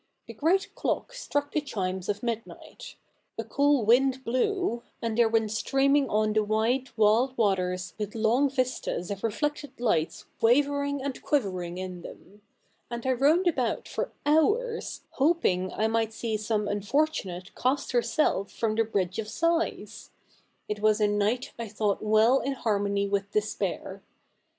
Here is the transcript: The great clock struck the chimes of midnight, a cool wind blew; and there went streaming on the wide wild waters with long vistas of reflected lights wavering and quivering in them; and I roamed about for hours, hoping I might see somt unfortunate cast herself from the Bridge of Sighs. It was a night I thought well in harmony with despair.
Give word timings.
The 0.25 0.33
great 0.33 0.73
clock 0.73 1.13
struck 1.13 1.51
the 1.51 1.61
chimes 1.61 2.09
of 2.09 2.23
midnight, 2.23 2.95
a 3.37 3.43
cool 3.43 3.85
wind 3.85 4.23
blew; 4.25 4.81
and 4.99 5.15
there 5.15 5.29
went 5.29 5.51
streaming 5.51 6.09
on 6.09 6.33
the 6.33 6.43
wide 6.43 6.89
wild 6.97 7.37
waters 7.37 7.93
with 7.99 8.15
long 8.15 8.49
vistas 8.49 9.11
of 9.11 9.23
reflected 9.23 9.79
lights 9.79 10.25
wavering 10.41 11.03
and 11.03 11.21
quivering 11.21 11.77
in 11.77 12.01
them; 12.01 12.41
and 12.89 13.05
I 13.05 13.11
roamed 13.11 13.45
about 13.45 13.87
for 13.87 14.11
hours, 14.25 15.01
hoping 15.11 15.71
I 15.71 15.85
might 15.87 16.13
see 16.13 16.35
somt 16.35 16.71
unfortunate 16.71 17.53
cast 17.53 17.91
herself 17.91 18.51
from 18.51 18.73
the 18.73 18.83
Bridge 18.85 19.19
of 19.19 19.27
Sighs. 19.27 20.09
It 20.67 20.79
was 20.79 20.99
a 20.99 21.07
night 21.07 21.51
I 21.59 21.67
thought 21.67 22.01
well 22.01 22.39
in 22.39 22.53
harmony 22.53 23.07
with 23.07 23.29
despair. 23.33 24.01